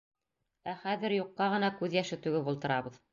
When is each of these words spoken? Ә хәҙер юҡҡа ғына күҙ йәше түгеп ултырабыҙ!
Ә 0.71 0.73
хәҙер 0.85 1.15
юҡҡа 1.17 1.49
ғына 1.57 1.69
күҙ 1.83 1.97
йәше 2.01 2.19
түгеп 2.25 2.51
ултырабыҙ! 2.53 2.99